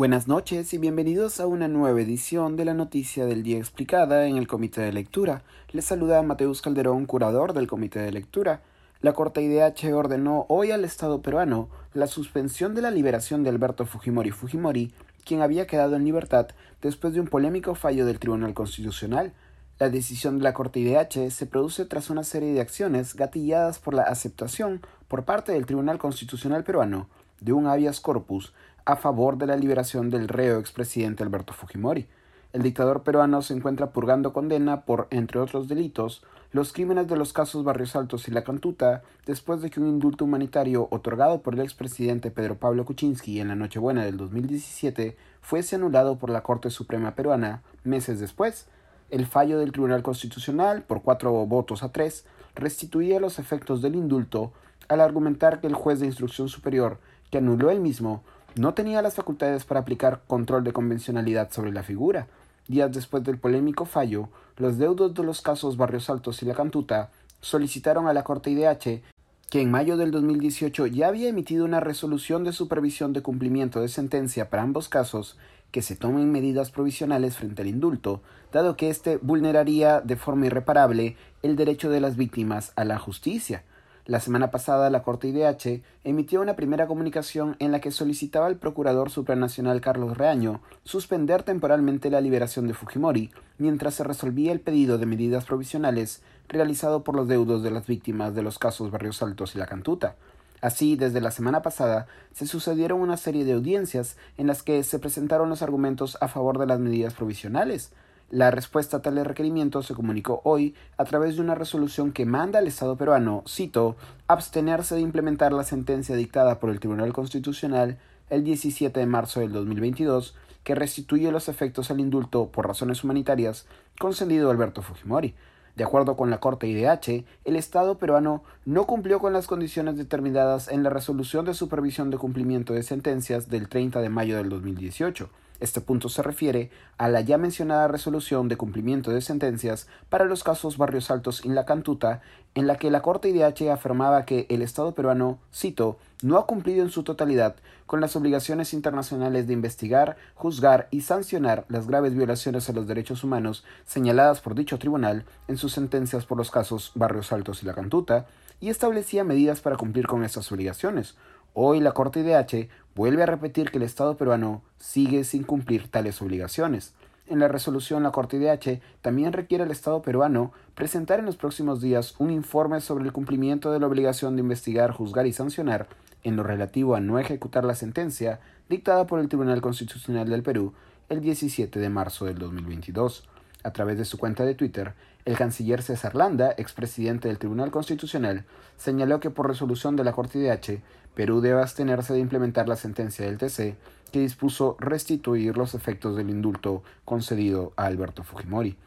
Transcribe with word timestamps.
Buenas 0.00 0.28
noches 0.28 0.72
y 0.72 0.78
bienvenidos 0.78 1.40
a 1.40 1.46
una 1.46 1.68
nueva 1.68 2.00
edición 2.00 2.56
de 2.56 2.64
la 2.64 2.72
Noticia 2.72 3.26
del 3.26 3.42
Día 3.42 3.58
Explicada 3.58 4.26
en 4.26 4.38
el 4.38 4.46
Comité 4.46 4.80
de 4.80 4.94
Lectura. 4.94 5.42
Les 5.72 5.84
saluda 5.84 6.22
Mateus 6.22 6.62
Calderón, 6.62 7.04
curador 7.04 7.52
del 7.52 7.66
Comité 7.66 7.98
de 7.98 8.10
Lectura. 8.10 8.62
La 9.02 9.12
Corte 9.12 9.42
IDH 9.42 9.92
ordenó 9.92 10.46
hoy 10.48 10.70
al 10.70 10.86
Estado 10.86 11.20
peruano 11.20 11.68
la 11.92 12.06
suspensión 12.06 12.74
de 12.74 12.80
la 12.80 12.90
liberación 12.90 13.42
de 13.42 13.50
Alberto 13.50 13.84
Fujimori 13.84 14.30
Fujimori, 14.30 14.90
quien 15.26 15.42
había 15.42 15.66
quedado 15.66 15.96
en 15.96 16.04
libertad 16.06 16.48
después 16.80 17.12
de 17.12 17.20
un 17.20 17.28
polémico 17.28 17.74
fallo 17.74 18.06
del 18.06 18.20
Tribunal 18.20 18.54
Constitucional. 18.54 19.34
La 19.78 19.90
decisión 19.90 20.38
de 20.38 20.44
la 20.44 20.54
Corte 20.54 20.80
IDH 20.80 21.30
se 21.30 21.44
produce 21.44 21.84
tras 21.84 22.08
una 22.08 22.24
serie 22.24 22.54
de 22.54 22.62
acciones 22.62 23.14
gatilladas 23.14 23.78
por 23.78 23.92
la 23.92 24.04
aceptación 24.04 24.80
por 25.08 25.26
parte 25.26 25.52
del 25.52 25.66
Tribunal 25.66 25.98
Constitucional 25.98 26.64
peruano 26.64 27.06
de 27.40 27.52
un 27.52 27.66
habeas 27.66 28.00
corpus 28.00 28.52
a 28.84 28.96
favor 28.96 29.36
de 29.38 29.46
la 29.46 29.56
liberación 29.56 30.10
del 30.10 30.28
reo 30.28 30.58
expresidente 30.58 31.22
Alberto 31.22 31.52
Fujimori. 31.52 32.08
El 32.52 32.62
dictador 32.62 33.02
peruano 33.02 33.42
se 33.42 33.54
encuentra 33.54 33.90
purgando 33.90 34.32
condena 34.32 34.80
por, 34.82 35.06
entre 35.10 35.38
otros 35.38 35.68
delitos, 35.68 36.24
los 36.52 36.72
crímenes 36.72 37.06
de 37.06 37.16
los 37.16 37.32
casos 37.32 37.62
Barrios 37.62 37.94
Altos 37.94 38.26
y 38.26 38.32
La 38.32 38.42
Cantuta, 38.42 39.02
después 39.24 39.62
de 39.62 39.70
que 39.70 39.78
un 39.78 39.86
indulto 39.86 40.24
humanitario 40.24 40.88
otorgado 40.90 41.42
por 41.42 41.54
el 41.54 41.60
expresidente 41.60 42.32
Pedro 42.32 42.56
Pablo 42.56 42.84
Kuczynski 42.84 43.38
en 43.38 43.48
la 43.48 43.54
Nochebuena 43.54 44.04
del 44.04 44.16
2017 44.16 45.16
fuese 45.40 45.76
anulado 45.76 46.18
por 46.18 46.28
la 46.28 46.42
Corte 46.42 46.70
Suprema 46.70 47.14
peruana 47.14 47.62
meses 47.84 48.18
después. 48.18 48.66
El 49.10 49.26
fallo 49.26 49.60
del 49.60 49.70
Tribunal 49.70 50.02
Constitucional, 50.02 50.82
por 50.82 51.02
cuatro 51.02 51.32
votos 51.46 51.84
a 51.84 51.92
tres, 51.92 52.24
restituía 52.56 53.20
los 53.20 53.38
efectos 53.38 53.80
del 53.80 53.94
indulto 53.94 54.52
al 54.88 55.00
argumentar 55.00 55.60
que 55.60 55.68
el 55.68 55.74
juez 55.74 56.00
de 56.00 56.06
instrucción 56.06 56.48
superior, 56.48 56.98
que 57.30 57.38
anuló 57.38 57.70
el 57.70 57.80
mismo, 57.80 58.22
no 58.56 58.74
tenía 58.74 59.02
las 59.02 59.14
facultades 59.14 59.64
para 59.64 59.80
aplicar 59.80 60.22
control 60.26 60.64
de 60.64 60.72
convencionalidad 60.72 61.50
sobre 61.52 61.72
la 61.72 61.82
figura. 61.82 62.26
Días 62.68 62.92
después 62.92 63.24
del 63.24 63.38
polémico 63.38 63.84
fallo, 63.84 64.28
los 64.56 64.78
deudos 64.78 65.14
de 65.14 65.22
los 65.22 65.40
casos 65.40 65.76
Barrios 65.76 66.10
Altos 66.10 66.42
y 66.42 66.46
La 66.46 66.54
Cantuta 66.54 67.10
solicitaron 67.40 68.06
a 68.06 68.12
la 68.12 68.24
Corte 68.24 68.50
IDH 68.50 69.02
que 69.50 69.60
en 69.60 69.70
mayo 69.70 69.96
del 69.96 70.12
2018 70.12 70.86
ya 70.86 71.08
había 71.08 71.28
emitido 71.28 71.64
una 71.64 71.80
resolución 71.80 72.44
de 72.44 72.52
supervisión 72.52 73.12
de 73.12 73.22
cumplimiento 73.22 73.80
de 73.80 73.88
sentencia 73.88 74.48
para 74.48 74.62
ambos 74.62 74.88
casos 74.88 75.36
que 75.72 75.82
se 75.82 75.96
tomen 75.96 76.30
medidas 76.30 76.70
provisionales 76.70 77.36
frente 77.36 77.62
al 77.62 77.68
indulto, 77.68 78.22
dado 78.52 78.76
que 78.76 78.90
éste 78.90 79.18
vulneraría 79.22 80.00
de 80.00 80.16
forma 80.16 80.46
irreparable 80.46 81.16
el 81.42 81.56
derecho 81.56 81.90
de 81.90 82.00
las 82.00 82.16
víctimas 82.16 82.72
a 82.76 82.84
la 82.84 82.98
justicia. 82.98 83.64
La 84.10 84.18
semana 84.18 84.50
pasada, 84.50 84.90
la 84.90 85.04
Corte 85.04 85.28
IDH 85.28 85.84
emitió 86.02 86.40
una 86.40 86.56
primera 86.56 86.88
comunicación 86.88 87.54
en 87.60 87.70
la 87.70 87.80
que 87.80 87.92
solicitaba 87.92 88.46
al 88.46 88.56
Procurador 88.56 89.08
Supranacional 89.08 89.80
Carlos 89.80 90.18
Reaño 90.18 90.60
suspender 90.82 91.44
temporalmente 91.44 92.10
la 92.10 92.20
liberación 92.20 92.66
de 92.66 92.74
Fujimori 92.74 93.30
mientras 93.58 93.94
se 93.94 94.02
resolvía 94.02 94.50
el 94.50 94.58
pedido 94.58 94.98
de 94.98 95.06
medidas 95.06 95.44
provisionales 95.44 96.22
realizado 96.48 97.04
por 97.04 97.14
los 97.14 97.28
deudos 97.28 97.62
de 97.62 97.70
las 97.70 97.86
víctimas 97.86 98.34
de 98.34 98.42
los 98.42 98.58
casos 98.58 98.90
Barrios 98.90 99.22
Altos 99.22 99.54
y 99.54 99.58
La 99.58 99.68
Cantuta. 99.68 100.16
Así, 100.60 100.96
desde 100.96 101.20
la 101.20 101.30
semana 101.30 101.62
pasada, 101.62 102.08
se 102.32 102.48
sucedieron 102.48 103.00
una 103.00 103.16
serie 103.16 103.44
de 103.44 103.52
audiencias 103.52 104.16
en 104.38 104.48
las 104.48 104.64
que 104.64 104.82
se 104.82 104.98
presentaron 104.98 105.48
los 105.48 105.62
argumentos 105.62 106.18
a 106.20 106.26
favor 106.26 106.58
de 106.58 106.66
las 106.66 106.80
medidas 106.80 107.14
provisionales, 107.14 107.92
la 108.30 108.52
respuesta 108.52 108.98
a 108.98 109.02
tales 109.02 109.26
requerimientos 109.26 109.86
se 109.86 109.94
comunicó 109.94 110.40
hoy 110.44 110.76
a 110.96 111.04
través 111.04 111.34
de 111.34 111.42
una 111.42 111.56
resolución 111.56 112.12
que 112.12 112.26
manda 112.26 112.60
al 112.60 112.68
Estado 112.68 112.96
peruano, 112.96 113.42
cito, 113.48 113.96
abstenerse 114.28 114.94
de 114.94 115.00
implementar 115.00 115.52
la 115.52 115.64
sentencia 115.64 116.14
dictada 116.14 116.60
por 116.60 116.70
el 116.70 116.78
Tribunal 116.78 117.12
Constitucional 117.12 117.98
el 118.30 118.44
17 118.44 119.00
de 119.00 119.06
marzo 119.06 119.40
del 119.40 119.52
2022 119.52 120.36
que 120.62 120.76
restituye 120.76 121.32
los 121.32 121.48
efectos 121.48 121.90
al 121.90 121.98
indulto 121.98 122.50
por 122.52 122.68
razones 122.68 123.02
humanitarias 123.02 123.66
concedido 123.98 124.48
a 124.48 124.52
Alberto 124.52 124.82
Fujimori. 124.82 125.34
De 125.74 125.82
acuerdo 125.82 126.16
con 126.16 126.30
la 126.30 126.38
Corte 126.38 126.68
IDH, 126.68 127.24
el 127.44 127.56
Estado 127.56 127.98
peruano 127.98 128.44
no 128.64 128.86
cumplió 128.86 129.18
con 129.18 129.32
las 129.32 129.48
condiciones 129.48 129.96
determinadas 129.96 130.68
en 130.68 130.84
la 130.84 130.90
resolución 130.90 131.46
de 131.46 131.54
supervisión 131.54 132.10
de 132.10 132.18
cumplimiento 132.18 132.74
de 132.74 132.84
sentencias 132.84 133.48
del 133.48 133.68
30 133.68 134.00
de 134.00 134.08
mayo 134.08 134.36
del 134.36 134.50
2018 134.50 135.30
este 135.60 135.80
punto 135.80 136.08
se 136.08 136.22
refiere 136.22 136.70
a 136.98 137.08
la 137.08 137.20
ya 137.20 137.38
mencionada 137.38 137.86
resolución 137.88 138.48
de 138.48 138.56
cumplimiento 138.56 139.10
de 139.10 139.20
sentencias 139.20 139.86
para 140.08 140.24
los 140.24 140.42
casos 140.42 140.76
Barrios 140.76 141.10
Altos 141.10 141.44
y 141.44 141.48
La 141.48 141.66
Cantuta, 141.66 142.22
en 142.54 142.66
la 142.66 142.76
que 142.76 142.90
la 142.90 143.02
Corte 143.02 143.28
IDH 143.28 143.70
afirmaba 143.70 144.24
que 144.24 144.46
el 144.48 144.62
Estado 144.62 144.94
peruano, 144.94 145.38
cito, 145.54 145.98
no 146.22 146.36
ha 146.38 146.46
cumplido 146.46 146.82
en 146.82 146.90
su 146.90 147.02
totalidad 147.02 147.56
con 147.86 148.00
las 148.00 148.16
obligaciones 148.16 148.74
internacionales 148.74 149.46
de 149.46 149.52
investigar, 149.52 150.16
juzgar 150.34 150.88
y 150.90 151.02
sancionar 151.02 151.64
las 151.68 151.86
graves 151.86 152.14
violaciones 152.14 152.68
a 152.68 152.72
los 152.72 152.86
derechos 152.86 153.24
humanos 153.24 153.64
señaladas 153.84 154.40
por 154.40 154.54
dicho 154.54 154.78
tribunal 154.78 155.24
en 155.48 155.56
sus 155.56 155.72
sentencias 155.72 156.26
por 156.26 156.38
los 156.38 156.50
casos 156.50 156.92
Barrios 156.94 157.32
Altos 157.32 157.62
y 157.62 157.66
La 157.66 157.74
Cantuta, 157.74 158.26
y 158.60 158.68
establecía 158.68 159.24
medidas 159.24 159.60
para 159.60 159.76
cumplir 159.76 160.06
con 160.06 160.22
estas 160.22 160.52
obligaciones. 160.52 161.16
Hoy 161.52 161.80
la 161.80 161.92
Corte 161.92 162.20
IDH 162.20 162.68
vuelve 162.94 163.24
a 163.24 163.26
repetir 163.26 163.70
que 163.70 163.78
el 163.78 163.84
Estado 163.84 164.16
peruano 164.16 164.62
sigue 164.78 165.24
sin 165.24 165.42
cumplir 165.42 165.88
tales 165.88 166.22
obligaciones. 166.22 166.94
En 167.26 167.38
la 167.38 167.48
resolución, 167.48 168.02
la 168.02 168.12
Corte 168.12 168.36
IDH 168.36 168.80
también 169.02 169.32
requiere 169.32 169.64
al 169.64 169.70
Estado 169.70 170.00
peruano 170.00 170.52
presentar 170.74 171.18
en 171.18 171.26
los 171.26 171.36
próximos 171.36 171.80
días 171.80 172.14
un 172.18 172.30
informe 172.30 172.80
sobre 172.80 173.04
el 173.04 173.12
cumplimiento 173.12 173.72
de 173.72 173.80
la 173.80 173.86
obligación 173.88 174.36
de 174.36 174.42
investigar, 174.42 174.92
juzgar 174.92 175.26
y 175.26 175.32
sancionar 175.32 175.88
en 176.22 176.36
lo 176.36 176.42
relativo 176.42 176.94
a 176.94 177.00
no 177.00 177.18
ejecutar 177.18 177.64
la 177.64 177.74
sentencia 177.74 178.40
dictada 178.68 179.06
por 179.06 179.20
el 179.20 179.28
Tribunal 179.28 179.60
Constitucional 179.60 180.28
del 180.28 180.42
Perú 180.42 180.72
el 181.08 181.20
17 181.20 181.80
de 181.80 181.88
marzo 181.88 182.26
del 182.26 182.38
2022. 182.38 183.28
A 183.62 183.72
través 183.72 183.98
de 183.98 184.04
su 184.04 184.16
cuenta 184.18 184.44
de 184.44 184.54
Twitter, 184.54 184.94
el 185.24 185.36
canciller 185.36 185.82
César 185.82 186.14
Landa, 186.14 186.54
expresidente 186.56 187.28
del 187.28 187.38
Tribunal 187.38 187.70
Constitucional, 187.70 188.44
señaló 188.76 189.20
que 189.20 189.30
por 189.30 189.48
resolución 189.48 189.96
de 189.96 190.04
la 190.04 190.12
Corte 190.12 190.38
IDH, 190.38 190.80
Perú 191.14 191.40
debe 191.40 191.60
abstenerse 191.60 192.14
de 192.14 192.20
implementar 192.20 192.68
la 192.68 192.76
sentencia 192.76 193.26
del 193.26 193.38
TC 193.38 193.76
que 194.12 194.20
dispuso 194.20 194.76
restituir 194.78 195.56
los 195.56 195.74
efectos 195.74 196.16
del 196.16 196.30
indulto 196.30 196.82
concedido 197.04 197.72
a 197.76 197.86
Alberto 197.86 198.24
Fujimori. 198.24 198.78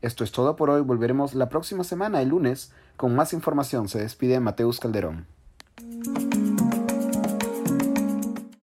Esto 0.00 0.24
es 0.24 0.32
todo 0.32 0.56
por 0.56 0.70
hoy. 0.70 0.82
Volveremos 0.82 1.34
la 1.34 1.48
próxima 1.48 1.84
semana, 1.84 2.22
el 2.22 2.30
lunes, 2.30 2.72
con 2.96 3.14
más 3.14 3.32
información. 3.32 3.88
Se 3.88 4.00
despide 4.00 4.40
Mateus 4.40 4.80
Calderón. 4.80 5.26